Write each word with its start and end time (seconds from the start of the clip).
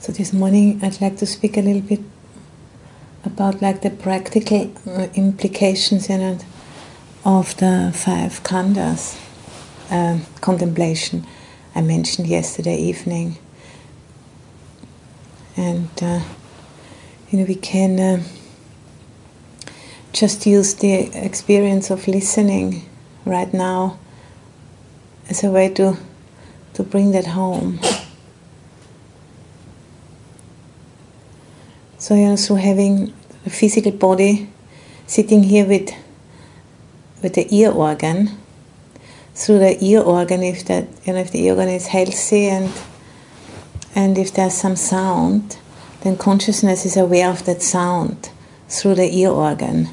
So 0.00 0.12
this 0.12 0.32
morning 0.32 0.80
I'd 0.82 0.98
like 1.02 1.18
to 1.18 1.26
speak 1.26 1.58
a 1.58 1.60
little 1.60 1.82
bit 1.82 2.00
about 3.22 3.60
like 3.60 3.82
the 3.82 3.90
practical 3.90 4.72
uh, 4.86 5.08
implications 5.14 6.08
in 6.08 6.40
of 7.22 7.54
the 7.58 7.92
five 7.94 8.42
khandhas 8.42 9.20
uh, 9.90 10.20
contemplation 10.40 11.26
I 11.74 11.82
mentioned 11.82 12.28
yesterday 12.28 12.78
evening. 12.78 13.36
And 15.54 15.90
uh, 16.00 16.20
you 17.30 17.38
know 17.38 17.44
we 17.44 17.56
can 17.56 18.00
uh, 18.00 18.22
just 20.14 20.46
use 20.46 20.76
the 20.76 21.14
experience 21.14 21.90
of 21.90 22.08
listening 22.08 22.88
right 23.26 23.52
now 23.52 23.98
as 25.28 25.44
a 25.44 25.50
way 25.50 25.68
to 25.74 25.98
to 26.72 26.82
bring 26.82 27.12
that 27.12 27.26
home. 27.26 27.80
So 32.10 32.16
you 32.16 32.26
know, 32.26 32.34
so 32.34 32.56
having 32.56 33.14
a 33.46 33.50
physical 33.50 33.92
body 33.92 34.48
sitting 35.06 35.44
here 35.44 35.64
with 35.64 35.92
with 37.22 37.34
the 37.34 37.46
ear 37.54 37.70
organ, 37.70 38.36
through 39.36 39.60
the 39.60 39.78
ear 39.80 40.00
organ, 40.00 40.42
if 40.42 40.64
that 40.64 40.88
you 41.04 41.12
know 41.12 41.20
if 41.20 41.30
the 41.30 41.44
ear 41.44 41.52
organ 41.52 41.68
is 41.68 41.86
healthy 41.86 42.48
and 42.48 42.72
and 43.94 44.18
if 44.18 44.34
there's 44.34 44.54
some 44.54 44.74
sound, 44.74 45.58
then 46.00 46.16
consciousness 46.16 46.84
is 46.84 46.96
aware 46.96 47.30
of 47.30 47.44
that 47.44 47.62
sound 47.62 48.30
through 48.68 48.96
the 48.96 49.16
ear 49.16 49.30
organ. 49.30 49.90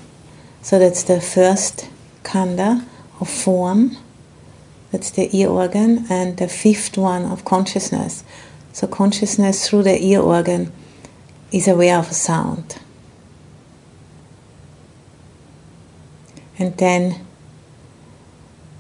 So 0.63 0.79
that's 0.79 1.03
the 1.03 1.21
first 1.21 1.87
khandha 2.23 2.83
of 3.21 3.29
form. 3.29 3.95
That's 4.91 5.11
the 5.11 5.29
ear 5.37 5.49
organ, 5.49 6.07
and 6.09 6.37
the 6.37 6.47
fifth 6.47 6.97
one 6.97 7.25
of 7.25 7.45
consciousness. 7.45 8.23
So 8.73 8.87
consciousness 8.87 9.69
through 9.69 9.83
the 9.83 10.03
ear 10.03 10.21
organ 10.21 10.71
is 11.51 11.67
aware 11.67 11.97
of 11.97 12.09
a 12.11 12.13
sound. 12.13 12.77
And 16.59 16.75
then 16.77 17.25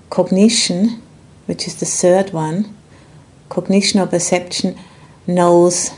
cognition, 0.09 1.01
which 1.45 1.67
is 1.67 1.75
the 1.79 1.85
third 1.85 2.33
one, 2.33 2.75
cognition 3.49 3.99
or 3.99 4.07
perception 4.07 4.77
knows 5.27 5.91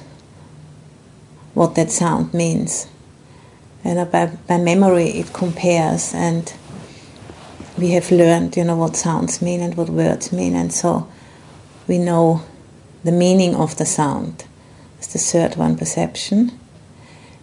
what 1.54 1.76
that 1.76 1.92
sound 1.92 2.34
means. 2.34 2.88
And 3.84 3.98
uh, 3.98 4.06
by, 4.06 4.26
by 4.48 4.58
memory, 4.58 5.10
it 5.10 5.34
compares, 5.34 6.14
and 6.14 6.54
we 7.78 7.92
have 7.92 8.12
learned, 8.12 8.58
you 8.58 8.64
know, 8.66 8.76
what 8.76 8.96
sounds 8.96 9.42
mean 9.42 9.62
and 9.62 9.76
what 9.76 9.90
words 9.90 10.34
mean, 10.34 10.56
and 10.56 10.74
so 10.74 11.08
we 11.88 11.98
know 11.98 12.42
the 13.04 13.12
meaning 13.12 13.56
of 13.56 13.78
the 13.78 13.86
sound. 13.86 14.44
It's 15.00 15.14
the 15.14 15.20
third 15.20 15.56
one, 15.56 15.78
perception. 15.78 16.52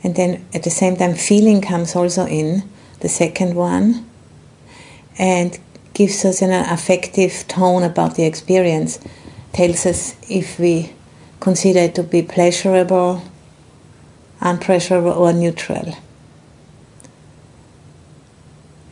And 0.03 0.15
then 0.15 0.47
at 0.53 0.62
the 0.62 0.71
same 0.71 0.97
time, 0.97 1.15
feeling 1.15 1.63
comes 1.63 1.97
also 1.97 2.27
in, 2.27 2.63
the 3.01 3.09
second 3.09 3.55
one, 3.55 4.09
and 5.19 5.59
gives 5.95 6.25
us 6.27 6.43
an 6.43 6.53
affective 6.53 7.48
tone 7.48 7.83
about 7.83 8.15
the 8.15 8.25
experience, 8.25 9.01
tells 9.55 9.87
us 9.87 10.15
if 10.31 10.59
we 10.59 10.93
consider 11.41 11.81
it 11.81 11.95
to 11.95 12.03
be 12.03 12.23
pleasurable, 12.23 13.23
unpleasurable, 14.43 15.13
or 15.13 15.33
neutral. 15.33 15.97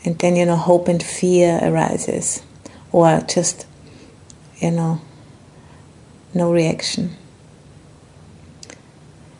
And 0.06 0.18
then, 0.18 0.36
you 0.36 0.46
know, 0.46 0.56
hope 0.56 0.88
and 0.88 1.02
fear 1.02 1.60
arises, 1.62 2.42
or 2.92 3.20
just, 3.20 3.66
you 4.56 4.70
know, 4.70 5.02
no 6.32 6.50
reaction 6.50 7.16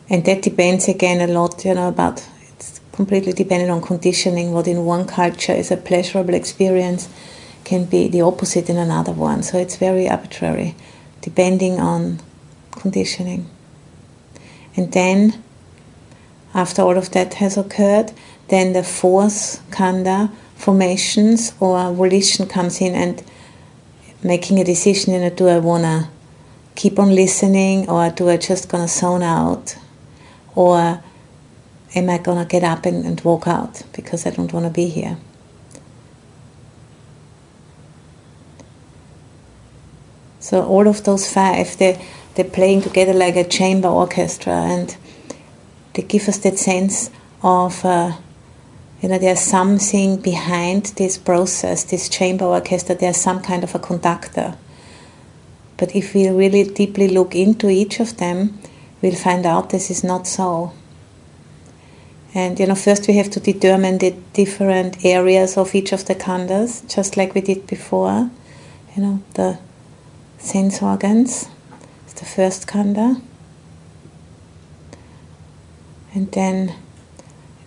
and 0.09 0.23
that 0.25 0.41
depends 0.41 0.87
again 0.87 1.27
a 1.27 1.31
lot, 1.31 1.65
you 1.65 1.73
know, 1.73 1.87
about 1.87 2.23
it's 2.53 2.79
completely 2.91 3.33
dependent 3.33 3.71
on 3.71 3.81
conditioning. 3.81 4.51
What 4.51 4.67
in 4.67 4.85
one 4.85 5.05
culture 5.05 5.53
is 5.53 5.71
a 5.71 5.77
pleasurable 5.77 6.33
experience 6.33 7.09
can 7.63 7.85
be 7.85 8.07
the 8.07 8.21
opposite 8.21 8.69
in 8.69 8.77
another 8.77 9.11
one. 9.11 9.41
So 9.41 9.57
it's 9.57 9.77
very 9.77 10.07
arbitrary, 10.07 10.75
depending 11.21 11.79
on 11.79 12.19
conditioning. 12.71 13.49
And 14.77 14.91
then, 14.91 15.43
after 16.53 16.83
all 16.83 16.97
of 16.97 17.11
that 17.11 17.35
has 17.35 17.57
occurred, 17.57 18.11
then 18.49 18.73
the 18.73 18.83
fourth 18.83 19.63
khandha 19.71 20.31
formations 20.55 21.53
or 21.59 21.91
volition 21.91 22.47
comes 22.47 22.79
in 22.79 22.93
and 22.93 23.23
making 24.23 24.59
a 24.59 24.63
decision, 24.63 25.13
you 25.13 25.19
know, 25.19 25.29
do 25.29 25.47
I 25.47 25.59
want 25.59 25.83
to 25.83 26.07
keep 26.75 26.99
on 26.99 27.15
listening 27.15 27.89
or 27.89 28.09
do 28.09 28.29
I 28.29 28.37
just 28.37 28.69
gonna 28.69 28.87
zone 28.87 29.23
out 29.23 29.75
or 30.55 31.03
am 31.95 32.09
I 32.09 32.17
going 32.17 32.39
to 32.39 32.45
get 32.45 32.63
up 32.63 32.85
and, 32.85 33.05
and 33.05 33.19
walk 33.21 33.47
out 33.47 33.83
because 33.93 34.25
I 34.25 34.31
don't 34.31 34.51
want 34.51 34.65
to 34.65 34.71
be 34.71 34.87
here? 34.87 35.17
So 40.39 40.63
all 40.63 40.87
of 40.87 41.03
those 41.03 41.31
five, 41.31 41.75
they 41.77 41.99
they're 42.35 42.45
playing 42.45 42.81
together 42.81 43.13
like 43.13 43.37
a 43.37 43.45
chamber 43.47 43.87
orchestra, 43.87 44.53
and 44.53 44.95
they 45.93 46.03
give 46.03 46.27
us 46.27 46.37
that 46.39 46.59
sense 46.59 47.09
of, 47.41 47.83
uh, 47.85 48.11
you 49.01 49.09
know, 49.09 49.17
there's 49.17 49.39
something 49.39 50.17
behind 50.17 50.87
this 50.97 51.17
process, 51.17 51.85
this 51.85 52.09
chamber 52.09 52.45
orchestra. 52.45 52.93
There's 52.93 53.17
some 53.17 53.41
kind 53.41 53.63
of 53.63 53.73
a 53.73 53.79
conductor. 53.79 54.55
But 55.77 55.95
if 55.95 56.13
we 56.13 56.27
really 56.29 56.65
deeply 56.65 57.07
look 57.07 57.35
into 57.35 57.69
each 57.69 57.99
of 57.99 58.17
them, 58.17 58.59
we'll 59.05 59.13
find 59.13 59.45
out 59.45 59.69
this 59.69 59.91
is 59.91 60.03
not 60.03 60.25
so. 60.25 60.73
And 62.33 62.59
you 62.59 62.65
know, 62.65 62.73
first 62.73 63.07
we 63.07 63.15
have 63.17 63.29
to 63.31 63.39
determine 63.39 63.99
the 63.99 64.15
different 64.33 65.05
areas 65.05 65.57
of 65.57 65.75
each 65.75 65.93
of 65.93 66.05
the 66.05 66.15
khandhas, 66.15 66.81
just 66.93 67.15
like 67.15 67.35
we 67.35 67.41
did 67.41 67.67
before. 67.67 68.31
You 68.95 69.03
know, 69.03 69.23
the 69.35 69.59
sense 70.39 70.81
organs 70.81 71.47
is 72.07 72.13
the 72.15 72.25
first 72.25 72.65
khandha. 72.67 73.21
And 76.15 76.31
then 76.31 76.73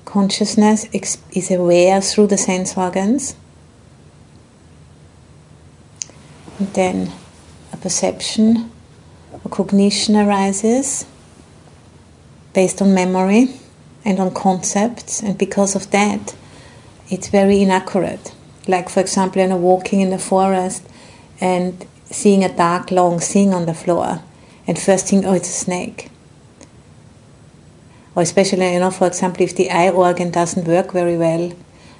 consciousness 0.04 0.86
is 0.92 1.50
aware 1.52 2.00
through 2.00 2.26
the 2.26 2.38
sense 2.38 2.76
organs. 2.76 3.36
And 6.58 6.74
then 6.74 7.12
a 7.72 7.76
perception, 7.76 8.72
a 9.44 9.48
cognition 9.48 10.16
arises 10.16 11.06
based 12.58 12.82
on 12.82 12.92
memory 12.92 13.46
and 14.04 14.18
on 14.18 14.34
concepts, 14.34 15.22
and 15.22 15.38
because 15.38 15.76
of 15.76 15.84
that, 15.92 16.34
it's 17.08 17.28
very 17.28 17.62
inaccurate. 17.62 18.34
Like, 18.66 18.88
for 18.88 18.98
example, 18.98 19.40
you 19.40 19.48
know, 19.48 19.56
walking 19.56 20.00
in 20.00 20.10
the 20.10 20.18
forest 20.18 20.82
and 21.40 21.86
seeing 22.06 22.42
a 22.42 22.56
dark, 22.66 22.90
long 22.90 23.20
thing 23.20 23.54
on 23.54 23.66
the 23.66 23.74
floor, 23.74 24.08
and 24.66 24.76
first 24.76 25.06
thing, 25.06 25.24
oh, 25.24 25.34
it's 25.34 25.48
a 25.48 25.60
snake. 25.66 26.10
Or 28.16 28.22
especially, 28.22 28.72
you 28.72 28.80
know, 28.80 28.90
for 28.90 29.06
example, 29.06 29.44
if 29.44 29.54
the 29.54 29.70
eye 29.70 29.90
organ 29.90 30.32
doesn't 30.32 30.66
work 30.66 30.90
very 30.92 31.16
well, 31.16 31.52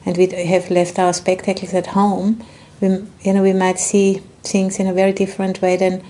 and 0.05 0.17
we 0.17 0.27
have 0.27 0.73
left 0.73 0.99
our 0.99 1.13
spectacles 1.13 1.73
at 1.73 1.95
home, 1.99 2.45
we, 2.81 2.89
you 3.23 3.33
know, 3.33 3.45
we 3.45 3.53
might 3.53 3.79
see 3.79 4.23
things 4.43 4.81
in 4.81 4.89
a 4.89 4.93
very 4.93 5.13
different 5.13 5.63
way 5.63 5.77
than 5.77 6.03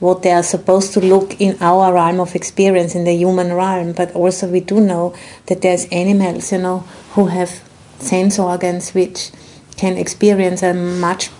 what 0.00 0.22
they 0.22 0.32
are 0.32 0.42
supposed 0.42 0.92
to 0.94 1.00
look 1.00 1.40
in 1.40 1.56
our 1.60 1.92
realm 1.92 2.20
of 2.20 2.34
experience, 2.34 2.94
in 2.94 3.04
the 3.04 3.14
human 3.14 3.52
realm. 3.52 3.92
But 3.92 4.14
also, 4.14 4.48
we 4.48 4.60
do 4.60 4.80
know 4.80 5.14
that 5.46 5.62
there's 5.62 5.86
animals, 5.86 6.52
you 6.52 6.58
know, 6.58 6.80
who 7.12 7.26
have 7.26 7.62
sense 7.98 8.38
organs 8.38 8.92
which 8.92 9.30
can 9.76 9.96
experience 9.96 10.62
a 10.62 10.74
much 10.74 11.30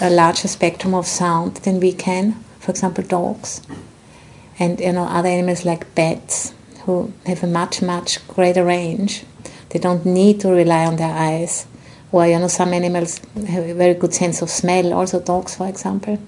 a 0.00 0.08
larger 0.08 0.48
spectrum 0.48 0.94
of 0.94 1.06
sound 1.06 1.56
than 1.56 1.78
we 1.80 1.92
can. 1.92 2.32
For 2.60 2.70
example, 2.70 3.04
dogs, 3.04 3.60
and 4.58 4.80
you 4.80 4.92
know 4.92 5.04
other 5.04 5.28
animals 5.28 5.64
like 5.64 5.94
bats 5.94 6.54
who 6.84 7.12
have 7.26 7.42
a 7.42 7.46
much 7.46 7.82
much 7.82 8.26
greater 8.28 8.64
range. 8.64 9.24
They 9.70 9.78
don't 9.78 10.04
need 10.04 10.40
to 10.40 10.48
rely 10.48 10.84
on 10.84 10.96
their 10.96 11.14
eyes. 11.14 11.66
Or 12.12 12.26
you 12.26 12.38
know 12.38 12.48
some 12.48 12.74
animals 12.74 13.20
have 13.48 13.64
a 13.64 13.74
very 13.74 13.94
good 13.94 14.14
sense 14.14 14.42
of 14.42 14.50
smell. 14.50 14.92
Also 14.92 15.20
dogs, 15.20 15.56
for 15.56 15.66
example 15.66 16.18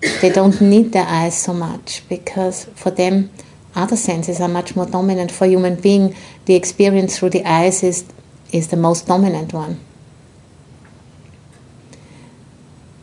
they 0.00 0.30
don't 0.30 0.60
need 0.60 0.92
their 0.92 1.06
eyes 1.06 1.40
so 1.40 1.52
much 1.52 2.02
because 2.08 2.64
for 2.74 2.90
them 2.90 3.30
other 3.74 3.96
senses 3.96 4.40
are 4.40 4.48
much 4.48 4.74
more 4.74 4.86
dominant. 4.86 5.30
For 5.30 5.46
human 5.46 5.76
being, 5.76 6.16
the 6.46 6.54
experience 6.54 7.18
through 7.18 7.30
the 7.30 7.44
eyes 7.44 7.82
is 7.82 8.04
is 8.52 8.68
the 8.68 8.76
most 8.76 9.06
dominant 9.06 9.52
one. 9.52 9.78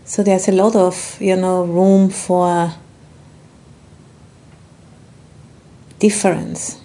So 0.06 0.24
there's 0.24 0.48
a 0.48 0.52
lot 0.52 0.76
of 0.76 1.18
you 1.22 1.36
know 1.36 1.64
room 1.64 2.10
for 2.10 2.74
difference 6.00 6.80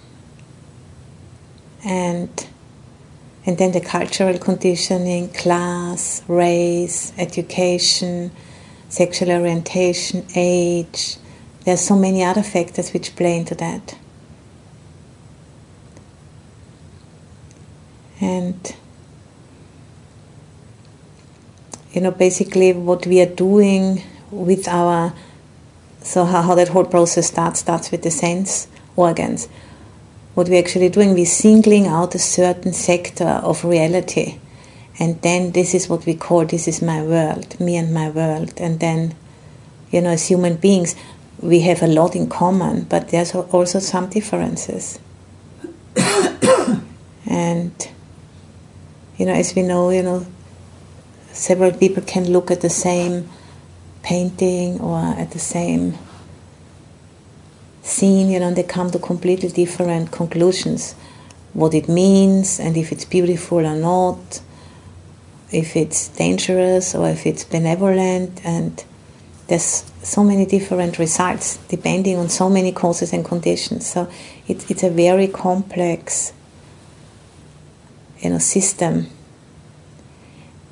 and 1.83 2.47
and 3.45 3.57
then 3.57 3.73
the 3.73 3.81
cultural 3.81 4.37
conditioning, 4.39 5.29
class, 5.33 6.23
race, 6.29 7.11
education, 7.17 8.31
sexual 8.93 9.31
orientation, 9.31 10.23
age, 10.35 11.17
there 11.65 11.73
are 11.73 11.77
so 11.77 11.95
many 11.95 12.23
other 12.23 12.43
factors 12.43 12.93
which 12.93 13.15
play 13.15 13.35
into 13.37 13.55
that. 13.55 13.97
And 18.21 18.75
you 21.91 22.01
know, 22.01 22.11
basically 22.11 22.71
what 22.73 23.07
we 23.07 23.19
are 23.19 23.33
doing 23.33 24.03
with 24.29 24.67
our 24.67 25.11
so 26.01 26.25
how, 26.25 26.43
how 26.43 26.53
that 26.53 26.67
whole 26.67 26.85
process 26.85 27.27
starts 27.27 27.61
starts 27.61 27.89
with 27.89 28.03
the 28.03 28.11
sense 28.11 28.67
organs. 28.95 29.47
What 30.35 30.49
we're 30.49 30.59
actually 30.59 30.89
doing, 30.89 31.15
we're 31.15 31.25
singling 31.25 31.87
out 31.87 32.13
a 32.13 32.19
certain 32.19 32.73
sector 32.73 33.41
of 33.49 33.65
reality. 33.65 34.37
And 34.99 35.21
then 35.21 35.51
this 35.51 35.73
is 35.73 35.89
what 35.89 36.05
we 36.05 36.15
call 36.15 36.45
this 36.45 36.67
is 36.67 36.81
my 36.81 37.01
world, 37.01 37.59
me 37.59 37.77
and 37.77 37.93
my 37.93 38.09
world. 38.09 38.53
And 38.57 38.79
then, 38.79 39.15
you 39.91 40.01
know, 40.01 40.11
as 40.11 40.27
human 40.27 40.55
beings, 40.55 40.95
we 41.39 41.61
have 41.61 41.81
a 41.81 41.87
lot 41.87 42.15
in 42.15 42.29
common, 42.29 42.83
but 42.83 43.09
there's 43.09 43.33
also 43.35 43.79
some 43.79 44.09
differences. 44.09 44.99
and, 47.25 47.89
you 49.17 49.25
know, 49.25 49.33
as 49.33 49.55
we 49.55 49.63
know, 49.63 49.89
you 49.89 50.03
know, 50.03 50.25
several 51.31 51.71
people 51.71 52.03
can 52.03 52.31
look 52.31 52.51
at 52.51 52.61
the 52.61 52.69
same 52.69 53.29
painting 54.03 54.79
or 54.79 54.99
at 54.99 55.31
the 55.31 55.39
same 55.39 55.97
scene, 57.81 58.29
you 58.29 58.39
know, 58.39 58.47
and 58.47 58.55
they 58.55 58.63
come 58.63 58.91
to 58.91 58.99
completely 58.99 59.49
different 59.49 60.11
conclusions. 60.11 60.93
What 61.53 61.73
it 61.73 61.89
means 61.89 62.59
and 62.59 62.77
if 62.77 62.91
it's 62.91 63.05
beautiful 63.05 63.65
or 63.65 63.75
not, 63.75 64.41
if 65.53 65.75
it's 65.75 66.07
dangerous 66.09 66.95
or 66.95 67.07
if 67.09 67.25
it's 67.25 67.43
benevolent, 67.43 68.41
and 68.43 68.83
there's 69.47 69.91
so 70.01 70.23
many 70.23 70.45
different 70.45 70.97
results 70.97 71.57
depending 71.67 72.17
on 72.17 72.29
so 72.29 72.49
many 72.49 72.71
causes 72.71 73.13
and 73.13 73.23
conditions. 73.23 73.89
So 73.89 74.09
it, 74.47 74.69
it's 74.69 74.83
a 74.83 74.89
very 74.89 75.27
complex, 75.27 76.33
you 78.19 78.31
know, 78.31 78.39
system. 78.39 79.07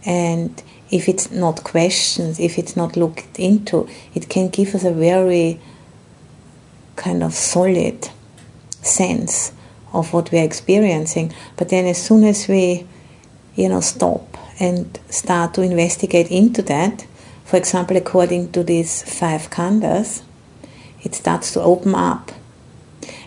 And 0.04 0.62
if 0.89 1.07
it's 1.07 1.31
not 1.31 1.63
questioned, 1.63 2.39
if 2.39 2.57
it's 2.57 2.75
not 2.75 2.98
looked 2.98 3.39
into, 3.39 3.88
it 4.16 4.30
can 4.30 4.50
give 4.50 4.74
us 4.74 4.84
a 4.84 4.92
very 4.92 5.60
kind 6.95 7.24
of 7.24 7.34
solid 7.34 8.10
sense 8.81 9.54
of 9.94 10.12
what 10.13 10.31
we're 10.31 10.44
experiencing. 10.44 11.34
But 11.56 11.69
then 11.69 11.86
as 11.86 12.01
soon 12.01 12.24
as 12.24 12.48
we, 12.48 12.88
you 13.56 13.69
know, 13.69 13.81
stop 13.81 14.31
and 14.59 15.00
start 15.09 15.53
to 15.56 15.62
investigate 15.62 16.30
into 16.30 16.62
that, 16.63 17.06
for 17.45 17.57
example, 17.57 17.98
according 17.98 18.51
to 18.53 18.63
these 18.63 19.03
five 19.03 19.50
khandhas, 19.50 20.24
it 21.01 21.15
starts 21.15 21.51
to 21.53 21.62
open 21.62 21.95
up. 21.95 22.31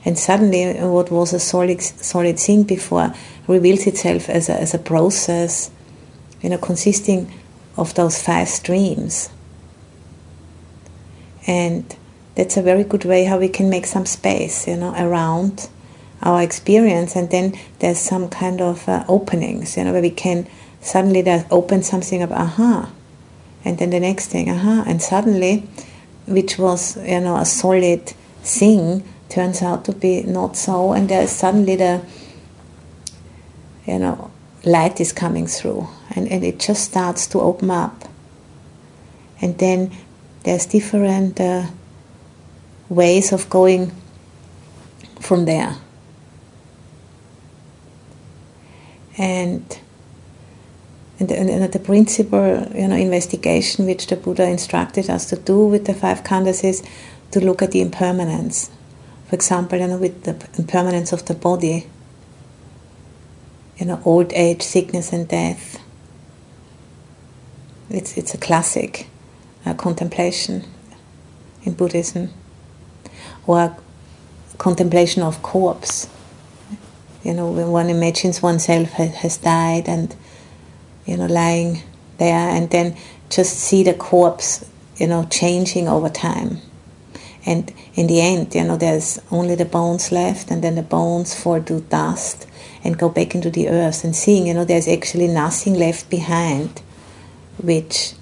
And 0.04 0.18
suddenly, 0.18 0.74
what 0.80 1.10
was 1.10 1.32
a 1.32 1.40
solid, 1.40 1.80
solid 1.80 2.38
thing 2.38 2.62
before 2.62 3.12
reveals 3.46 3.86
itself 3.86 4.28
as 4.28 4.48
a, 4.48 4.60
as 4.60 4.74
a 4.74 4.78
process, 4.78 5.70
you 6.40 6.50
know, 6.50 6.58
consisting 6.58 7.32
of 7.76 7.94
those 7.94 8.22
five 8.22 8.48
streams. 8.48 9.30
And 11.46 11.94
that's 12.34 12.56
a 12.56 12.62
very 12.62 12.84
good 12.84 13.04
way 13.04 13.24
how 13.24 13.38
we 13.38 13.48
can 13.48 13.68
make 13.68 13.86
some 13.86 14.06
space, 14.06 14.66
you 14.66 14.76
know, 14.76 14.94
around 14.96 15.68
our 16.22 16.42
experience. 16.42 17.16
And 17.16 17.30
then 17.30 17.58
there's 17.80 17.98
some 17.98 18.28
kind 18.28 18.60
of 18.60 18.88
uh, 18.88 19.04
openings, 19.08 19.76
you 19.76 19.84
know, 19.84 19.92
where 19.92 20.02
we 20.02 20.10
can 20.10 20.46
suddenly 20.84 21.22
there 21.22 21.44
open 21.50 21.82
something 21.82 22.22
of 22.22 22.30
aha, 22.30 22.92
and 23.64 23.78
then 23.78 23.90
the 23.90 23.98
next 23.98 24.28
thing 24.28 24.48
aha, 24.48 24.84
and 24.86 25.02
suddenly, 25.02 25.66
which 26.26 26.58
was 26.58 26.96
you 26.98 27.20
know 27.20 27.36
a 27.36 27.44
solid 27.44 28.06
thing, 28.42 29.02
turns 29.28 29.62
out 29.62 29.84
to 29.86 29.92
be 29.92 30.22
not 30.22 30.56
so, 30.56 30.92
and 30.92 31.08
there's 31.08 31.30
suddenly 31.30 31.74
the 31.74 32.00
you 33.86 33.98
know 33.98 34.30
light 34.64 35.00
is 35.00 35.12
coming 35.12 35.46
through 35.46 35.86
and, 36.10 36.30
and 36.30 36.44
it 36.44 36.58
just 36.58 36.84
starts 36.84 37.26
to 37.28 37.40
open 37.40 37.70
up. 37.70 38.04
And 39.40 39.58
then 39.58 39.90
there's 40.44 40.66
different 40.66 41.40
uh, 41.40 41.66
ways 42.88 43.32
of 43.32 43.50
going 43.50 43.92
from 45.20 45.44
there. 45.44 45.76
And 49.16 49.78
and 51.20 51.28
the, 51.28 51.38
and 51.38 51.72
the 51.72 51.78
principal, 51.78 52.66
you 52.74 52.88
know, 52.88 52.96
investigation 52.96 53.86
which 53.86 54.08
the 54.08 54.16
Buddha 54.16 54.48
instructed 54.48 55.08
us 55.08 55.28
to 55.30 55.36
do 55.36 55.66
with 55.66 55.86
the 55.86 55.94
five 55.94 56.24
khandhas 56.24 56.64
is 56.64 56.82
to 57.30 57.40
look 57.40 57.62
at 57.62 57.70
the 57.70 57.80
impermanence. 57.80 58.70
For 59.28 59.36
example, 59.36 59.78
you 59.78 59.86
know, 59.86 59.98
with 59.98 60.24
the 60.24 60.36
impermanence 60.58 61.12
of 61.12 61.24
the 61.26 61.34
body, 61.34 61.86
you 63.76 63.86
know, 63.86 64.00
old 64.04 64.32
age, 64.32 64.62
sickness, 64.62 65.12
and 65.12 65.28
death. 65.28 65.80
It's, 67.90 68.16
it's 68.16 68.34
a 68.34 68.38
classic 68.38 69.08
uh, 69.64 69.74
contemplation 69.74 70.64
in 71.62 71.74
Buddhism, 71.74 72.30
or 73.46 73.76
contemplation 74.58 75.22
of 75.22 75.42
corpse. 75.42 76.08
You 77.22 77.34
know, 77.34 77.50
when 77.50 77.68
one 77.68 77.88
imagines 77.88 78.42
oneself 78.42 78.90
has 78.90 79.38
died 79.38 79.88
and, 79.88 80.14
you 81.06 81.16
know, 81.16 81.26
lying 81.26 81.82
there, 82.18 82.48
and 82.50 82.70
then 82.70 82.96
just 83.30 83.56
see 83.58 83.82
the 83.82 83.94
corpse, 83.94 84.64
you 84.96 85.06
know, 85.06 85.26
changing 85.30 85.88
over 85.88 86.08
time. 86.08 86.58
And 87.46 87.72
in 87.94 88.06
the 88.06 88.20
end, 88.20 88.54
you 88.54 88.64
know, 88.64 88.76
there's 88.76 89.20
only 89.30 89.54
the 89.54 89.64
bones 89.64 90.10
left, 90.10 90.50
and 90.50 90.62
then 90.62 90.76
the 90.76 90.82
bones 90.82 91.34
fall 91.34 91.62
to 91.62 91.80
dust 91.80 92.46
and 92.82 92.98
go 92.98 93.08
back 93.08 93.34
into 93.34 93.50
the 93.50 93.68
earth 93.68 94.04
and 94.04 94.14
seeing, 94.14 94.46
you 94.46 94.54
know, 94.54 94.64
there's 94.64 94.88
actually 94.88 95.28
nothing 95.28 95.74
left 95.74 96.08
behind, 96.08 96.80
which 97.62 98.14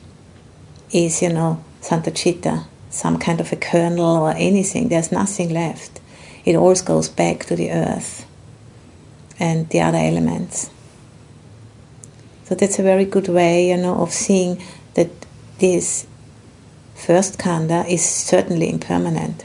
is, 0.93 1.23
you 1.23 1.32
know, 1.32 1.62
Santacitta, 1.81 2.64
some 2.90 3.19
kind 3.19 3.40
of 3.40 3.52
a 3.52 3.56
kernel 3.56 4.17
or 4.17 4.32
anything. 4.32 4.88
There's 4.88 5.12
nothing 5.12 5.50
left. 5.50 6.00
It 6.44 6.56
all 6.56 6.75
goes 6.75 7.08
back 7.08 7.44
to 7.46 7.56
the 7.56 7.70
earth 7.70 8.26
and 9.38 9.69
the 9.70 9.81
other 9.81 9.99
elements. 9.99 10.70
So 12.52 12.56
that's 12.56 12.78
a 12.78 12.82
very 12.82 13.06
good 13.06 13.28
way, 13.28 13.70
you 13.70 13.78
know, 13.78 13.94
of 13.94 14.12
seeing 14.12 14.62
that 14.93 15.08
this 15.58 16.06
first 16.94 17.38
khandha 17.38 17.88
is 17.88 18.04
certainly 18.04 18.69
impermanent 18.69 19.44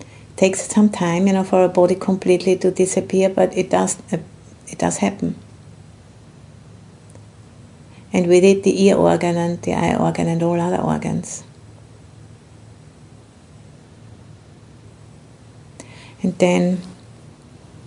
It 0.00 0.36
takes 0.36 0.68
some 0.68 0.90
time, 0.90 1.26
you 1.26 1.32
know, 1.32 1.42
for 1.42 1.64
a 1.64 1.70
body 1.70 1.94
completely 1.94 2.54
to 2.58 2.70
disappear, 2.70 3.30
but 3.30 3.56
it 3.56 3.70
does, 3.70 3.96
uh, 4.12 4.18
it 4.66 4.76
does 4.76 4.98
happen. 4.98 5.36
And 8.12 8.26
with 8.26 8.44
it, 8.44 8.62
the 8.62 8.78
ear 8.84 8.96
organ 8.96 9.38
and 9.38 9.62
the 9.62 9.72
eye 9.72 9.96
organ 9.96 10.28
and 10.28 10.42
all 10.42 10.60
other 10.60 10.82
organs. 10.82 11.44
And 16.22 16.36
then, 16.36 16.82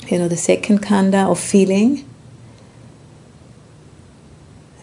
you 0.07 0.17
know, 0.17 0.27
the 0.27 0.36
second 0.36 0.81
khandha 0.81 1.29
of 1.29 1.39
feeling 1.39 2.07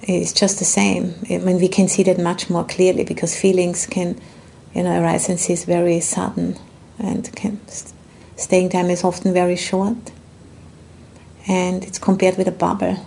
is 0.09 0.33
just 0.33 0.59
the 0.59 0.65
same. 0.65 1.15
I 1.31 1.39
mean, 1.39 1.61
we 1.61 1.69
can 1.69 1.87
see 1.89 2.03
that 2.05 2.19
much 2.19 2.49
more 2.49 2.65
clearly 2.65 3.05
because 3.05 3.39
feelings 3.39 3.87
can, 3.87 4.19
you 4.75 4.83
know, 4.83 5.01
arise 5.01 5.29
and 5.29 5.39
cease 5.39 5.65
very 5.65 6.01
sudden 6.01 6.59
and 6.99 7.31
can, 7.37 7.61
staying 8.37 8.71
time 8.71 8.91
is 8.91 9.05
often 9.05 9.33
very 9.33 9.57
short. 9.57 10.13
And 11.47 11.85
it's 11.85 11.99
compared 11.99 12.37
with 12.37 12.49
a 12.49 12.53
bubble 12.53 13.07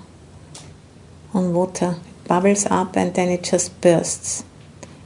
on 1.34 1.54
water. 1.54 1.96
It 2.24 2.28
bubbles 2.28 2.66
up 2.68 2.96
and 2.96 3.14
then 3.14 3.30
it 3.30 3.44
just 3.44 3.80
bursts. 3.82 4.44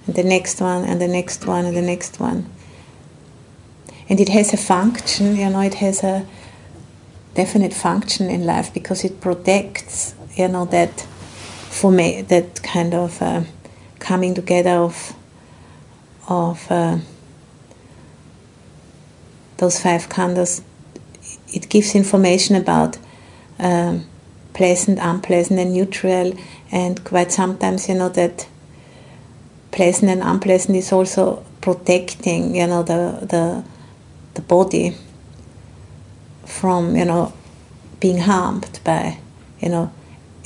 And 0.05 0.15
the 0.15 0.23
next 0.23 0.61
one, 0.61 0.83
and 0.83 1.01
the 1.01 1.07
next 1.07 1.45
one, 1.47 1.65
and 1.65 1.75
the 1.75 1.81
next 1.81 2.19
one. 2.19 2.49
And 4.07 4.19
it 4.19 4.29
has 4.29 4.53
a 4.53 4.57
function, 4.57 5.35
you 5.35 5.49
know, 5.49 5.61
it 5.61 5.75
has 5.75 6.03
a 6.03 6.27
definite 7.33 7.73
function 7.73 8.29
in 8.29 8.45
life 8.45 8.73
because 8.73 9.03
it 9.03 9.19
protects, 9.19 10.13
you 10.35 10.47
know, 10.47 10.65
that 10.65 11.07
for 11.75 11.91
me, 11.91 12.21
that 12.21 12.63
kind 12.63 12.93
of 12.93 13.21
uh, 13.21 13.43
coming 13.99 14.33
together 14.33 14.77
of 14.77 15.13
of 16.27 16.71
uh, 16.71 16.97
those 19.57 19.79
five 19.79 20.07
khandhas, 20.09 20.63
it 21.49 21.69
gives 21.69 21.93
information 21.93 22.55
about 22.55 22.97
um, 23.59 24.05
pleasant, 24.53 24.99
unpleasant, 25.01 25.59
and 25.59 25.73
neutral, 25.73 26.33
and 26.71 27.03
quite 27.03 27.31
sometimes, 27.31 27.89
you 27.89 27.95
know, 27.95 28.09
that 28.09 28.47
pleasant 29.71 30.09
and 30.09 30.23
unpleasant 30.23 30.77
is 30.77 30.93
also 30.93 31.43
protecting, 31.59 32.55
you 32.55 32.67
know, 32.67 32.83
the 32.83 33.19
the 33.29 33.63
the 34.35 34.41
body 34.41 34.95
from, 36.45 36.95
you 36.95 37.05
know, 37.05 37.33
being 37.99 38.19
harmed 38.19 38.79
by, 38.85 39.17
you 39.59 39.69
know, 39.69 39.91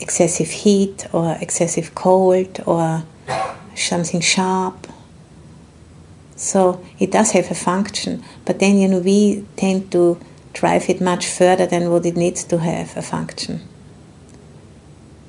excessive 0.01 0.49
heat 0.49 1.07
or 1.11 1.37
excessive 1.41 1.93
cold 1.95 2.59
or 2.65 3.03
something 3.75 4.21
sharp 4.21 4.87
So 6.39 6.81
it 6.99 7.11
does 7.11 7.31
have 7.31 7.51
a 7.51 7.53
function, 7.53 8.23
but 8.45 8.59
then 8.59 8.77
you 8.77 8.87
know 8.87 8.99
we 8.99 9.45
tend 9.57 9.91
to 9.91 10.17
drive 10.53 10.89
it 10.89 11.01
much 11.01 11.27
further 11.27 11.65
than 11.65 11.91
what 11.91 12.05
it 12.05 12.15
needs 12.15 12.45
to 12.45 12.57
have 12.59 12.95
a 12.95 13.01
function. 13.01 13.59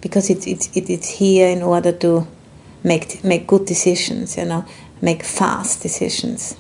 Because 0.01 0.31
it's 0.31 0.47
it's 0.47 0.71
it's 0.73 1.09
here 1.09 1.49
in 1.49 1.63
order 1.63 1.91
to 1.91 2.29
make 2.85 3.25
make 3.25 3.49
good 3.49 3.67
decisions, 3.67 4.37
you 4.37 4.45
know, 4.45 4.65
make 5.03 5.25
fast 5.25 5.83
decisions. 5.83 6.57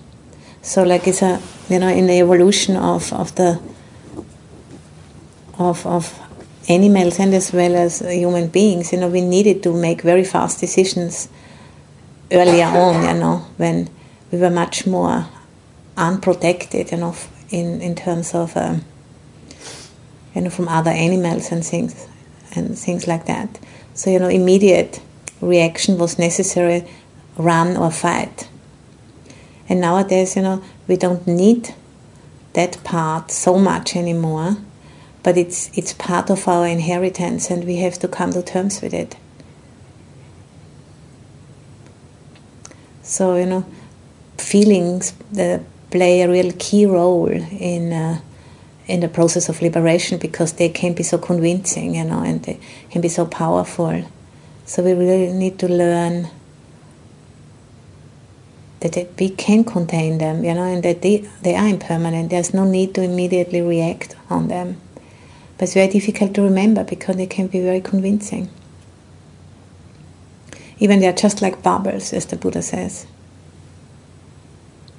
So 0.62 0.82
like 0.82 1.06
it's 1.06 1.22
a 1.22 1.40
you 1.68 1.78
know 1.78 1.88
in 1.88 2.08
the 2.08 2.18
evolution 2.18 2.76
of 2.76 3.12
of 3.12 3.32
the 3.36 3.60
of 5.60 5.86
of 5.86 6.19
animals 6.68 7.18
and 7.18 7.34
as 7.34 7.52
well 7.52 7.74
as 7.74 8.00
human 8.00 8.48
beings, 8.48 8.92
you 8.92 8.98
know, 9.00 9.08
we 9.08 9.20
needed 9.20 9.62
to 9.62 9.72
make 9.72 10.02
very 10.02 10.24
fast 10.24 10.60
decisions 10.60 11.28
earlier 12.30 12.64
on, 12.84 13.02
you 13.04 13.20
know, 13.20 13.38
when 13.56 13.88
we 14.30 14.38
were 14.38 14.50
much 14.50 14.86
more 14.86 15.26
unprotected, 15.96 16.92
you 16.92 16.98
know, 16.98 17.14
in, 17.50 17.80
in 17.80 17.94
terms 17.94 18.34
of, 18.34 18.56
um, 18.56 18.84
you 20.34 20.42
know, 20.42 20.50
from 20.50 20.68
other 20.68 20.90
animals 20.90 21.50
and 21.50 21.64
things, 21.64 22.06
and 22.54 22.78
things 22.78 23.06
like 23.06 23.26
that. 23.26 23.58
So, 23.94 24.10
you 24.10 24.18
know, 24.18 24.28
immediate 24.28 25.00
reaction 25.40 25.98
was 25.98 26.18
necessary, 26.18 26.86
run 27.36 27.76
or 27.76 27.90
fight. 27.90 28.48
And 29.68 29.80
nowadays, 29.80 30.36
you 30.36 30.42
know, 30.42 30.62
we 30.88 30.96
don't 30.96 31.26
need 31.26 31.74
that 32.54 32.82
part 32.82 33.30
so 33.30 33.58
much 33.58 33.94
anymore, 33.96 34.56
but 35.22 35.36
it's, 35.36 35.76
it's 35.76 35.92
part 35.92 36.30
of 36.30 36.48
our 36.48 36.66
inheritance 36.66 37.50
and 37.50 37.64
we 37.64 37.76
have 37.76 37.98
to 37.98 38.08
come 38.08 38.32
to 38.32 38.42
terms 38.42 38.80
with 38.80 38.94
it. 38.94 39.16
So, 43.02 43.36
you 43.36 43.46
know, 43.46 43.66
feelings 44.38 45.12
that 45.32 45.62
play 45.90 46.22
a 46.22 46.30
real 46.30 46.52
key 46.58 46.86
role 46.86 47.28
in 47.28 47.92
uh, 47.92 48.20
in 48.90 49.00
the 49.00 49.08
process 49.08 49.48
of 49.48 49.62
liberation 49.62 50.18
because 50.18 50.54
they 50.54 50.68
can 50.68 50.94
be 50.94 51.04
so 51.04 51.16
convincing, 51.16 51.94
you 51.94 52.04
know, 52.04 52.22
and 52.22 52.42
they 52.42 52.58
can 52.90 53.00
be 53.00 53.08
so 53.08 53.24
powerful. 53.24 54.04
So 54.66 54.82
we 54.82 54.92
really 54.92 55.32
need 55.32 55.60
to 55.60 55.68
learn 55.68 56.28
that 58.80 59.08
we 59.18 59.30
can 59.30 59.62
contain 59.62 60.18
them, 60.18 60.42
you 60.42 60.54
know, 60.54 60.64
and 60.64 60.82
that 60.82 61.02
they, 61.02 61.18
they 61.42 61.54
are 61.54 61.68
impermanent. 61.68 62.30
There's 62.30 62.52
no 62.52 62.64
need 62.64 62.94
to 62.96 63.02
immediately 63.02 63.60
react 63.60 64.16
on 64.28 64.48
them. 64.48 64.80
But 65.60 65.64
it's 65.64 65.74
very 65.74 65.88
difficult 65.88 66.32
to 66.36 66.42
remember 66.42 66.84
because 66.84 67.16
they 67.16 67.26
can 67.26 67.46
be 67.46 67.60
very 67.60 67.82
convincing. 67.82 68.48
Even 70.78 71.00
they 71.00 71.06
are 71.06 71.12
just 71.12 71.42
like 71.42 71.62
bubbles, 71.62 72.14
as 72.14 72.24
the 72.24 72.38
Buddha 72.38 72.62
says. 72.62 73.06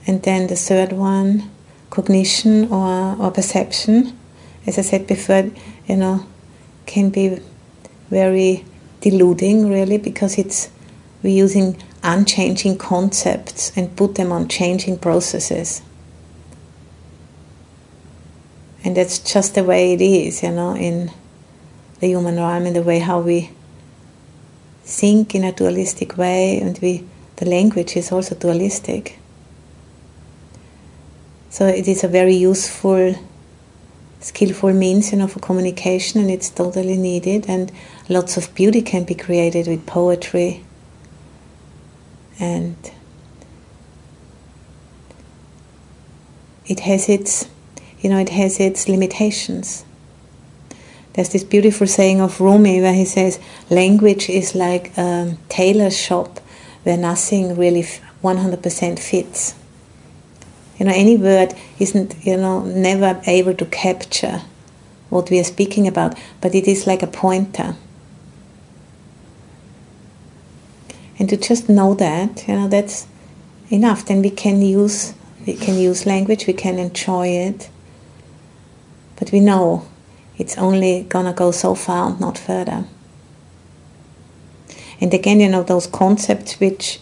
And 0.05 0.21
then 0.21 0.45
the 0.45 0.55
third 0.55 0.93
one, 0.93 1.49
cognition 1.89 2.71
or, 2.71 3.17
or 3.19 3.31
perception, 3.31 4.15
as 4.67 4.77
I 4.77 4.83
said 4.83 5.07
before, 5.07 5.49
you 5.87 5.95
know, 5.95 6.27
can 6.85 7.09
be 7.09 7.39
very 8.11 8.63
deluding 8.99 9.67
really 9.67 9.97
because 9.97 10.37
it's 10.37 10.69
we're 11.23 11.35
using 11.35 11.75
unchanging 12.03 12.77
concepts 12.77 13.75
and 13.75 13.95
put 13.95 14.13
them 14.13 14.31
on 14.31 14.47
changing 14.47 14.99
processes. 14.99 15.81
And 18.83 18.97
that's 18.97 19.19
just 19.19 19.55
the 19.55 19.63
way 19.63 19.93
it 19.93 20.01
is, 20.01 20.43
you 20.43 20.51
know, 20.51 20.75
in 20.75 21.11
the 21.99 22.07
human 22.07 22.35
realm, 22.37 22.65
in 22.65 22.73
the 22.73 22.81
way 22.81 22.99
how 22.99 23.19
we 23.19 23.51
think 24.83 25.35
in 25.35 25.43
a 25.43 25.51
dualistic 25.51 26.17
way, 26.17 26.59
and 26.59 26.77
we 26.79 27.05
the 27.37 27.49
language 27.49 27.95
is 27.95 28.11
also 28.11 28.35
dualistic. 28.35 29.17
So 31.49 31.65
it 31.65 31.87
is 31.87 32.03
a 32.03 32.07
very 32.07 32.35
useful, 32.35 33.15
skillful 34.19 34.73
means, 34.73 35.11
you 35.11 35.17
know, 35.17 35.27
for 35.27 35.39
communication, 35.39 36.21
and 36.21 36.29
it's 36.29 36.49
totally 36.49 36.97
needed. 36.97 37.45
And 37.47 37.71
lots 38.09 38.37
of 38.37 38.53
beauty 38.55 38.81
can 38.81 39.03
be 39.03 39.15
created 39.15 39.67
with 39.67 39.85
poetry. 39.85 40.63
And 42.39 42.77
it 46.67 46.81
has 46.81 47.09
its, 47.09 47.47
you 48.01 48.09
know, 48.09 48.17
it 48.17 48.29
has 48.29 48.59
its 48.59 48.89
limitations. 48.89 49.85
There's 51.13 51.29
this 51.29 51.43
beautiful 51.43 51.87
saying 51.87 52.21
of 52.21 52.39
Rumi 52.39 52.81
where 52.81 52.93
he 52.93 53.05
says, 53.05 53.39
language 53.69 54.29
is 54.29 54.55
like 54.55 54.97
a 54.97 55.37
tailor's 55.49 55.97
shop 55.97 56.39
where 56.83 56.97
nothing 56.97 57.55
really 57.55 57.85
100% 58.23 58.99
fits. 58.99 59.55
You 60.77 60.87
know 60.87 60.93
any 60.95 61.15
word 61.15 61.53
isn't 61.77 62.15
you 62.25 62.37
know 62.37 62.63
never 62.63 63.21
able 63.27 63.53
to 63.53 63.65
capture 63.65 64.41
what 65.11 65.29
we 65.29 65.39
are 65.39 65.43
speaking 65.43 65.87
about 65.87 66.17
but 66.41 66.55
it 66.55 66.67
is 66.67 66.87
like 66.87 67.03
a 67.03 67.07
pointer. 67.07 67.75
And 71.19 71.29
to 71.29 71.37
just 71.37 71.69
know 71.69 71.93
that 71.93 72.47
you 72.47 72.55
know 72.55 72.67
that's 72.67 73.05
enough. 73.69 74.07
Then 74.07 74.23
we 74.23 74.31
can 74.31 74.63
use 74.63 75.13
we 75.45 75.53
can 75.53 75.77
use 75.77 76.07
language 76.07 76.47
we 76.47 76.53
can 76.53 76.79
enjoy 76.79 77.27
it 77.27 77.69
but 79.21 79.31
we 79.31 79.39
know 79.39 79.85
it's 80.37 80.57
only 80.57 81.03
gonna 81.03 81.33
go 81.33 81.51
so 81.51 81.75
far 81.75 82.09
and 82.09 82.19
not 82.19 82.37
further 82.37 82.85
and 84.99 85.13
again 85.13 85.39
you 85.39 85.47
know 85.47 85.63
those 85.63 85.85
concepts 85.85 86.59
which 86.59 86.99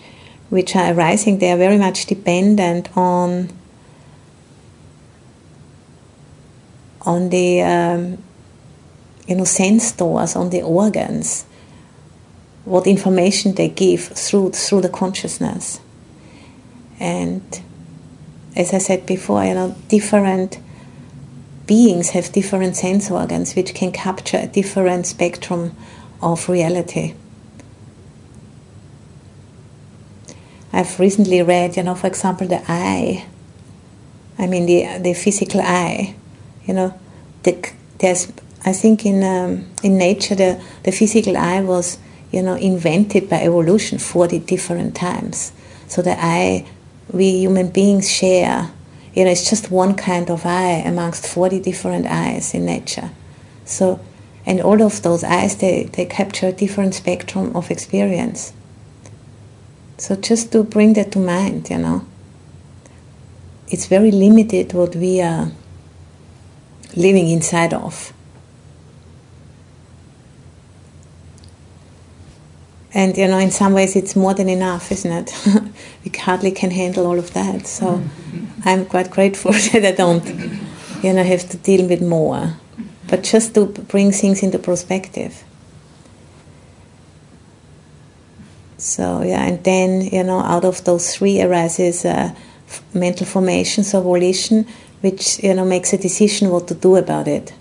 which 0.49 0.75
are 0.75 0.93
arising 0.93 1.39
they 1.39 1.51
are 1.51 1.57
very 1.57 1.77
much 1.77 2.05
dependent 2.05 2.95
on 2.97 3.49
on 7.09 7.29
the 7.29 7.61
um, 7.61 8.17
you 9.27 9.35
know 9.35 9.43
sense 9.43 9.91
doors, 9.91 10.35
on 10.35 10.49
the 10.49 10.61
organs, 10.61 11.45
what 12.65 12.87
information 12.87 13.55
they 13.55 13.69
give 13.69 14.01
through 14.01 14.51
through 14.51 14.81
the 14.81 14.89
consciousness. 14.89 15.79
And 16.99 17.43
as 18.55 18.73
I 18.73 18.79
said 18.79 19.05
before, 19.05 19.43
you 19.45 19.53
know, 19.53 19.75
different 19.87 20.59
beings 21.73 22.09
have 22.09 22.31
different 22.31 22.75
sense 22.75 23.11
organs 23.11 23.55
which 23.55 23.71
can 23.79 23.91
capture 23.91 24.39
a 24.41 24.47
different 24.47 25.05
spectrum 25.05 25.63
of 26.21 26.49
reality. 26.49 27.13
I've 30.73 30.99
recently 30.99 31.41
read, 31.41 31.77
you 31.77 31.83
know, 31.83 31.95
for 31.95 32.07
example, 32.07 32.47
the 32.47 32.61
eye. 32.67 33.25
I 34.37 34.45
mean, 34.47 34.65
the 34.65 34.79
the 35.07 35.13
physical 35.13 35.61
eye 35.61 36.15
you 36.69 36.75
know, 36.75 36.93
the, 37.41 37.57
there's 37.97 38.31
I 38.63 38.73
think 38.73 39.03
in 39.03 39.23
um, 39.23 39.65
in 39.81 39.97
nature 39.97 40.35
the 40.35 40.61
the 40.83 40.91
physical 40.91 41.35
eye 41.35 41.61
was 41.61 41.97
you 42.31 42.43
know 42.43 42.53
invented 42.53 43.27
by 43.27 43.41
evolution 43.41 43.97
40 43.97 44.37
different 44.39 44.95
times. 44.95 45.51
So 45.87 46.03
the 46.03 46.15
eye 46.23 46.67
we 47.11 47.39
human 47.39 47.69
beings 47.71 48.07
share, 48.07 48.69
you 49.13 49.25
know, 49.25 49.31
it's 49.31 49.49
just 49.49 49.71
one 49.71 49.95
kind 49.95 50.29
of 50.29 50.45
eye 50.45 50.83
amongst 50.85 51.27
40 51.27 51.59
different 51.59 52.05
eyes 52.05 52.53
in 52.53 52.65
nature. 52.65 53.09
So 53.65 53.99
and 54.45 54.61
all 54.61 54.81
of 54.81 55.01
those 55.01 55.23
eyes 55.23 55.57
they, 55.57 55.83
they 55.93 56.05
capture 56.05 56.47
a 56.47 56.51
different 56.51 56.95
spectrum 56.95 57.55
of 57.55 57.69
experience. 57.69 58.53
So 59.97 60.15
just 60.15 60.51
to 60.53 60.63
bring 60.63 60.93
that 60.93 61.11
to 61.11 61.19
mind, 61.19 61.69
you 61.69 61.77
know. 61.77 62.05
It's 63.67 63.85
very 63.85 64.11
limited 64.11 64.73
what 64.73 64.95
we 64.95 65.21
are 65.21 65.51
living 66.95 67.29
inside 67.29 67.73
of. 67.73 68.13
And 72.93 73.15
you 73.17 73.27
know, 73.27 73.37
in 73.37 73.51
some 73.51 73.73
ways, 73.73 73.95
it's 73.95 74.15
more 74.15 74.33
than 74.33 74.49
enough, 74.49 74.91
isn't 74.91 75.11
it? 75.11 75.31
we 76.03 76.11
hardly 76.17 76.51
can 76.51 76.71
handle 76.71 77.05
all 77.05 77.19
of 77.19 77.33
that. 77.33 77.67
So 77.67 78.01
I'm 78.65 78.85
quite 78.85 79.11
grateful 79.11 79.51
that 79.71 79.85
I 79.85 79.91
don't, 79.91 80.25
you 81.03 81.13
know, 81.13 81.23
have 81.23 81.47
to 81.49 81.57
deal 81.57 81.87
with 81.87 82.01
more. 82.01 82.55
But 83.07 83.23
just 83.23 83.53
to 83.55 83.65
bring 83.65 84.11
things 84.11 84.43
into 84.43 84.59
perspective. 84.59 85.43
So 88.77 89.23
yeah, 89.23 89.43
and 89.43 89.63
then 89.63 90.01
you 90.01 90.23
know, 90.23 90.39
out 90.39 90.63
of 90.65 90.83
those 90.85 91.15
three 91.15 91.41
arises 91.41 92.05
uh, 92.05 92.33
mental 92.93 93.25
formations 93.25 93.93
of 93.93 94.03
volition, 94.03 94.65
which 95.01 95.43
you 95.43 95.53
know 95.53 95.65
makes 95.65 95.91
a 95.93 95.97
decision 95.97 96.49
what 96.49 96.67
to 96.69 96.75
do 96.75 96.95
about 96.95 97.27
it. 97.27 97.53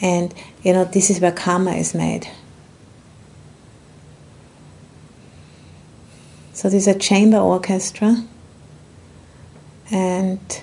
And 0.00 0.32
you 0.62 0.72
know 0.72 0.84
this 0.84 1.10
is 1.10 1.20
where 1.20 1.32
karma 1.32 1.72
is 1.72 1.94
made. 1.94 2.28
So 6.52 6.68
there's 6.68 6.88
a 6.88 6.98
chamber 6.98 7.38
orchestra, 7.38 8.24
and 9.90 10.60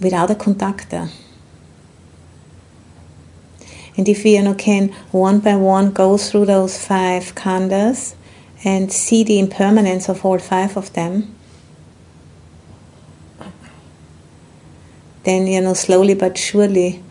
without 0.00 0.30
a 0.30 0.34
conductor. 0.34 1.08
And 3.96 4.08
if 4.08 4.24
we 4.24 4.36
you 4.36 4.42
know, 4.42 4.54
can 4.54 4.88
one 5.10 5.40
by 5.40 5.56
one 5.56 5.90
go 5.90 6.18
through 6.18 6.46
those 6.46 6.76
five 6.76 7.34
khandhas 7.34 8.14
and 8.64 8.92
see 8.92 9.24
the 9.24 9.38
impermanence 9.38 10.08
of 10.08 10.24
all 10.24 10.38
five 10.38 10.76
of 10.76 10.92
them, 10.92 11.34
then, 15.24 15.46
you 15.46 15.60
know, 15.60 15.74
slowly 15.74 16.14
but 16.14 16.36
surely, 16.36 17.02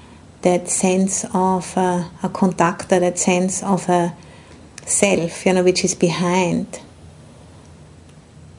that 0.46 0.70
sense 0.70 1.26
of 1.34 1.76
a 1.76 2.30
conductor, 2.32 3.00
that 3.00 3.18
sense 3.18 3.64
of 3.64 3.90
a 3.90 4.16
self, 4.86 5.44
you 5.44 5.52
know, 5.52 5.64
which 5.64 5.84
is 5.84 5.96
behind 5.96 6.82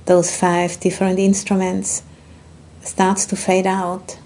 those 0.06 0.36
five 0.36 0.80
different 0.80 1.20
instruments, 1.20 2.02
starts 2.82 3.24
to 3.26 3.36
fade 3.36 3.68
out. 3.68 4.18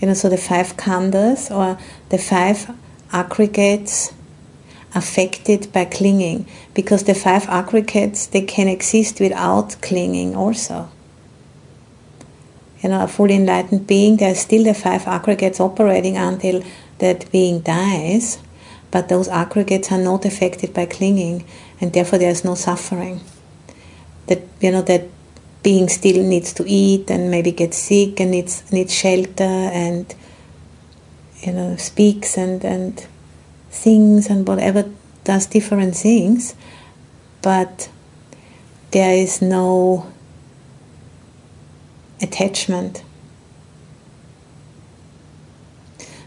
You 0.00 0.08
know, 0.08 0.14
so 0.14 0.28
the 0.28 0.36
five 0.36 0.76
khandhas 0.76 1.52
or 1.54 1.78
the 2.08 2.18
five 2.18 2.68
aggregates 3.12 4.12
affected 4.96 5.72
by 5.72 5.84
clinging 5.84 6.46
because 6.74 7.04
the 7.04 7.14
five 7.14 7.46
aggregates 7.48 8.26
they 8.26 8.42
can 8.42 8.66
exist 8.66 9.20
without 9.20 9.80
clinging 9.82 10.34
also 10.34 10.88
you 12.82 12.88
know 12.88 13.02
a 13.02 13.08
fully 13.08 13.34
enlightened 13.34 13.86
being 13.86 14.16
there's 14.16 14.40
still 14.40 14.64
the 14.64 14.74
five 14.74 15.06
aggregates 15.06 15.60
operating 15.60 16.16
until 16.16 16.62
that 16.98 17.30
being 17.32 17.60
dies. 17.60 18.38
But 18.90 19.08
those 19.08 19.28
aggregates 19.28 19.92
are 19.92 19.98
not 19.98 20.24
affected 20.24 20.72
by 20.72 20.86
clinging 20.86 21.44
and 21.80 21.92
therefore 21.92 22.18
there's 22.18 22.44
no 22.44 22.54
suffering. 22.54 23.20
That 24.26 24.42
you 24.60 24.70
know 24.70 24.82
that 24.82 25.08
being 25.62 25.88
still 25.88 26.22
needs 26.22 26.52
to 26.54 26.64
eat 26.66 27.10
and 27.10 27.30
maybe 27.30 27.52
get 27.52 27.74
sick 27.74 28.20
and 28.20 28.30
needs 28.30 28.70
needs 28.72 28.94
shelter 28.94 29.42
and 29.44 30.14
you 31.40 31.52
know 31.52 31.76
speaks 31.76 32.36
and 32.38 32.64
and 32.64 33.06
things 33.70 34.28
and 34.30 34.46
whatever 34.46 34.90
does 35.24 35.46
different 35.46 35.94
things, 35.94 36.54
but 37.42 37.90
there 38.92 39.12
is 39.12 39.42
no 39.42 40.10
attachment. 42.20 43.02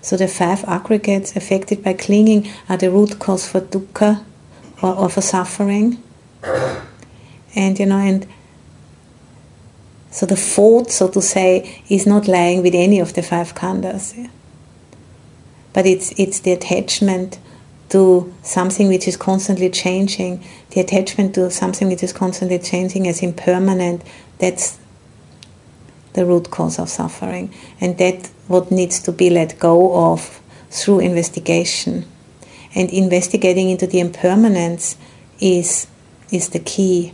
So 0.01 0.17
the 0.17 0.27
five 0.27 0.63
aggregates 0.65 1.35
affected 1.35 1.83
by 1.83 1.93
clinging 1.93 2.49
are 2.67 2.77
the 2.77 2.89
root 2.89 3.19
cause 3.19 3.47
for 3.47 3.61
dukkha 3.61 4.23
or, 4.81 4.95
or 4.95 5.09
for 5.09 5.21
suffering. 5.21 6.01
And 7.55 7.79
you 7.79 7.85
know, 7.85 7.97
and 7.97 8.27
so 10.09 10.25
the 10.25 10.35
fault, 10.35 10.91
so 10.91 11.07
to 11.09 11.21
say, 11.21 11.83
is 11.87 12.05
not 12.07 12.27
lying 12.27 12.61
with 12.63 12.75
any 12.75 12.99
of 12.99 13.13
the 13.13 13.21
five 13.21 13.53
khandhas 13.53 14.29
but 15.73 15.85
it's 15.85 16.11
it's 16.19 16.39
the 16.39 16.51
attachment 16.51 17.39
to 17.89 18.33
something 18.41 18.87
which 18.87 19.07
is 19.07 19.17
constantly 19.17 19.69
changing, 19.69 20.41
the 20.69 20.79
attachment 20.79 21.35
to 21.35 21.51
something 21.51 21.89
which 21.89 22.01
is 22.03 22.13
constantly 22.13 22.57
changing 22.57 23.05
as 23.05 23.21
impermanent, 23.21 24.01
that's 24.39 24.79
the 26.13 26.25
root 26.25 26.49
cause 26.51 26.79
of 26.79 26.89
suffering. 26.89 27.53
And 27.79 27.97
that 27.97 28.29
what 28.47 28.71
needs 28.71 28.99
to 29.01 29.11
be 29.11 29.29
let 29.29 29.59
go 29.59 30.11
of 30.11 30.41
through 30.69 30.99
investigation. 30.99 32.05
And 32.75 32.89
investigating 32.89 33.69
into 33.69 33.87
the 33.87 33.99
impermanence 33.99 34.97
is 35.39 35.87
is 36.31 36.49
the 36.49 36.59
key. 36.59 37.13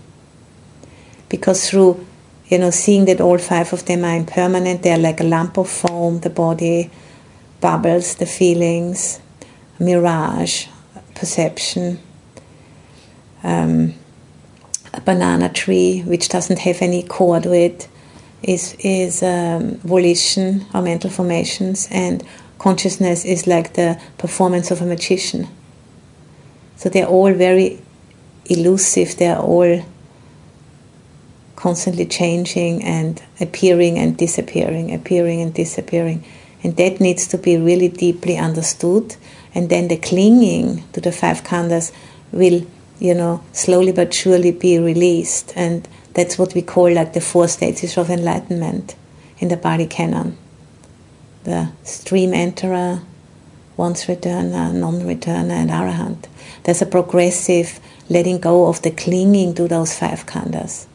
Because 1.29 1.69
through 1.69 2.05
you 2.49 2.57
know, 2.57 2.69
seeing 2.69 3.05
that 3.05 3.19
all 3.19 3.37
five 3.37 3.73
of 3.73 3.85
them 3.85 4.05
are 4.05 4.15
impermanent, 4.15 4.81
they're 4.81 4.97
like 4.97 5.19
a 5.19 5.23
lump 5.25 5.57
of 5.57 5.69
foam, 5.69 6.21
the 6.21 6.29
body, 6.29 6.89
bubbles, 7.59 8.15
the 8.15 8.25
feelings, 8.25 9.19
mirage, 9.79 10.67
perception. 11.13 11.99
Um, 13.43 13.95
a 14.93 15.01
banana 15.01 15.49
tree 15.49 16.01
which 16.01 16.29
doesn't 16.29 16.59
have 16.59 16.81
any 16.81 17.03
core 17.03 17.39
to 17.39 17.53
it 17.53 17.87
is 18.43 18.75
is 18.79 19.23
um, 19.23 19.77
volition 19.77 20.65
or 20.73 20.81
mental 20.81 21.09
formations, 21.09 21.87
and 21.91 22.23
consciousness 22.59 23.25
is 23.25 23.47
like 23.47 23.73
the 23.73 23.99
performance 24.17 24.71
of 24.71 24.81
a 24.81 24.85
magician. 24.85 25.47
So 26.75 26.89
they're 26.89 27.07
all 27.07 27.33
very 27.33 27.81
elusive. 28.45 29.17
They're 29.17 29.39
all 29.39 29.83
constantly 31.55 32.05
changing 32.05 32.83
and 32.83 33.21
appearing 33.41 33.97
and 33.97 34.15
disappearing, 34.15 34.93
appearing 34.93 35.41
and 35.41 35.53
disappearing. 35.53 36.23
And 36.63 36.77
that 36.77 36.99
needs 36.99 37.27
to 37.27 37.37
be 37.37 37.57
really 37.57 37.89
deeply 37.89 38.37
understood. 38.37 39.15
And 39.53 39.69
then 39.69 39.87
the 39.87 39.97
clinging 39.97 40.83
to 40.93 41.01
the 41.01 41.11
five 41.11 41.43
khandhas 41.43 41.91
will, 42.31 42.65
you 42.99 43.13
know, 43.13 43.43
slowly 43.53 43.91
but 43.91 44.13
surely 44.13 44.51
be 44.51 44.77
released. 44.77 45.53
And 45.55 45.87
that's 46.17 46.39
what 46.39 46.55
we 46.55 46.63
call 46.63 46.91
like 46.91 47.13
the 47.13 47.21
four 47.21 47.47
stages 47.47 47.95
of 47.95 48.09
enlightenment 48.09 48.95
in 49.37 49.49
the 49.49 49.55
Pali 49.55 49.85
Canon. 49.85 50.35
The 51.43 51.69
stream 51.83 52.31
enterer, 52.31 53.03
once 53.77 54.05
returner, 54.05 54.73
non 54.73 55.01
returner, 55.01 55.51
and 55.51 55.69
arahant. 55.69 56.25
There's 56.63 56.81
a 56.81 56.87
progressive 56.87 57.79
letting 58.09 58.39
go 58.39 58.65
of 58.65 58.81
the 58.81 58.89
clinging 58.89 59.53
to 59.53 59.67
those 59.67 59.93
five 59.95 60.25
khandhas. 60.25 60.87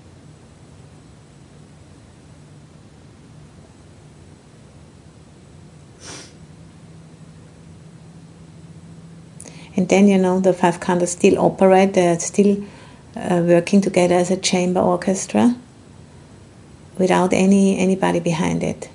And 9.76 9.88
then, 9.88 10.08
you 10.08 10.18
know, 10.18 10.40
the 10.40 10.52
five 10.52 10.80
khandhas 10.80 11.10
still 11.10 11.38
operate, 11.38 11.94
they're 11.94 12.18
still 12.18 12.64
uh, 13.16 13.42
working 13.44 13.80
together 13.80 14.14
as 14.14 14.30
a 14.30 14.36
chamber 14.36 14.80
orchestra 14.80 15.56
without 16.98 17.32
any 17.32 17.78
anybody 17.78 18.20
behind 18.20 18.62
it. 18.62 18.88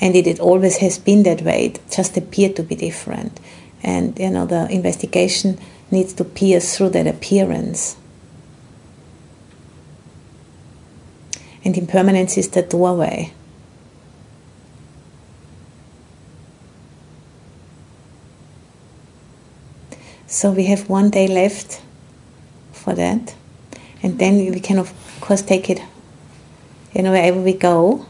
And 0.00 0.16
it, 0.16 0.26
it 0.26 0.40
always 0.40 0.78
has 0.78 0.98
been 0.98 1.22
that 1.24 1.42
way, 1.42 1.66
it 1.66 1.80
just 1.90 2.16
appeared 2.16 2.56
to 2.56 2.62
be 2.62 2.74
different. 2.74 3.38
And, 3.82 4.18
you 4.18 4.30
know, 4.30 4.46
the 4.46 4.70
investigation 4.70 5.58
needs 5.90 6.12
to 6.14 6.24
pierce 6.24 6.76
through 6.76 6.90
that 6.90 7.06
appearance. 7.06 7.96
And 11.64 11.76
impermanence 11.76 12.38
is 12.38 12.48
the 12.48 12.62
doorway. 12.62 13.32
So 20.26 20.52
we 20.52 20.66
have 20.66 20.88
one 20.88 21.10
day 21.10 21.26
left 21.26 21.82
for 22.90 22.96
that, 22.96 23.34
and 24.02 24.18
then 24.18 24.36
we 24.52 24.60
can 24.60 24.78
of 24.78 24.92
course 25.20 25.42
take 25.42 25.70
it, 25.70 25.80
you 26.92 27.02
know, 27.02 27.12
wherever 27.12 27.40
we 27.40 27.52
go. 27.52 28.06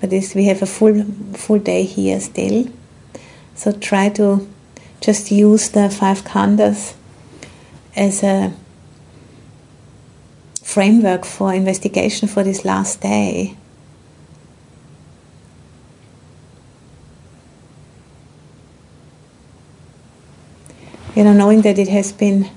But 0.00 0.10
this 0.10 0.34
we 0.34 0.46
have 0.46 0.62
a 0.62 0.66
full 0.66 1.04
full 1.34 1.58
day 1.58 1.84
here 1.84 2.20
still, 2.20 2.68
so 3.54 3.72
try 3.72 4.08
to 4.10 4.46
just 5.00 5.30
use 5.30 5.70
the 5.70 5.88
five 5.88 6.22
khandhas 6.24 6.94
as 7.94 8.22
a 8.22 8.52
framework 10.62 11.24
for 11.24 11.54
investigation 11.54 12.28
for 12.28 12.42
this 12.42 12.64
last 12.64 13.00
day. 13.00 13.56
you 21.14 21.24
know, 21.24 21.32
knowing 21.32 21.62
that 21.62 21.78
it 21.78 21.88
has 21.88 22.12
been 22.12 22.50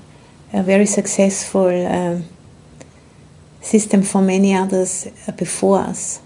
a 0.52 0.62
very 0.62 0.86
successful 0.86 1.86
um, 1.86 2.24
system 3.60 4.02
for 4.02 4.22
many 4.22 4.54
others 4.54 5.06
uh, 5.26 5.32
before 5.32 5.78
us. 5.78 6.20